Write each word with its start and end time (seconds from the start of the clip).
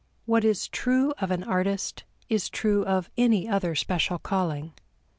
What 0.25 0.43
is 0.43 0.67
true 0.67 1.13
of 1.21 1.29
an 1.29 1.43
artist 1.43 2.05
is 2.27 2.49
true 2.49 2.83
of 2.85 3.11
any 3.19 3.47
other 3.47 3.75
special 3.75 4.17
calling. 4.17 4.73